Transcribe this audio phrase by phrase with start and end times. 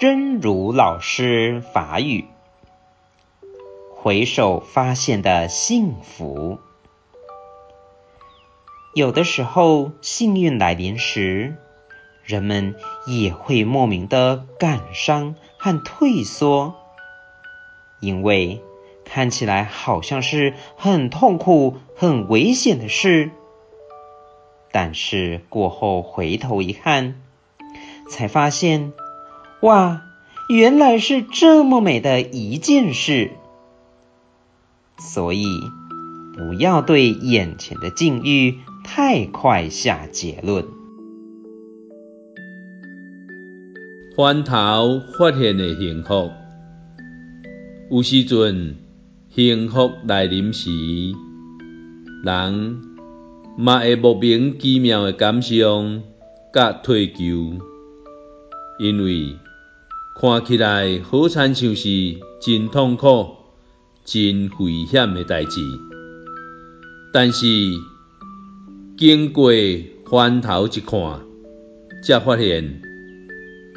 [0.00, 2.24] 真如老师法语，
[3.94, 6.58] 回首发现的幸福。
[8.94, 11.54] 有的时候，幸运来临时，
[12.24, 12.76] 人们
[13.06, 16.76] 也会莫名的感伤和退缩，
[18.00, 18.62] 因为
[19.04, 23.32] 看起来好像是很痛苦、很危险的事，
[24.72, 27.20] 但是过后回头一看，
[28.08, 28.94] 才发现。
[29.62, 30.02] 哇，
[30.48, 33.30] 原来是这么美的一件事，
[34.98, 35.44] 所以
[36.34, 40.64] 不要对眼前的境遇太快下结论。
[44.16, 46.30] 翻头发现的幸福，
[47.90, 48.76] 有时阵
[49.28, 50.70] 幸福来临时，
[52.24, 52.80] 人
[53.58, 56.02] 嘛会莫名其妙的感伤
[56.50, 57.58] 甲退求，
[58.78, 59.36] 因为。
[60.20, 63.36] 看起来好亲像是真痛苦、
[64.04, 65.62] 真危险的代志，
[67.10, 67.46] 但是
[68.98, 69.50] 经过
[70.04, 71.20] 翻头一看，
[72.04, 72.82] 才发现，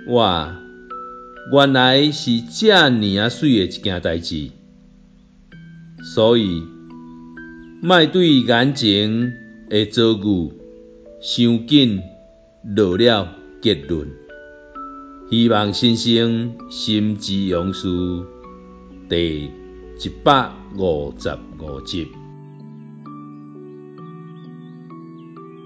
[0.10, 0.54] 哇，
[1.54, 4.50] 原来是这尔啊水的一件代志。
[6.14, 6.62] 所以，
[7.82, 9.34] 莫对眼前
[9.70, 10.52] 的遭遇
[11.22, 12.02] 伤紧
[12.76, 13.30] 落了
[13.62, 14.23] 结论。
[15.34, 17.88] 希望先生心之勇士
[19.10, 19.46] 第
[20.00, 22.23] 一百五十五集。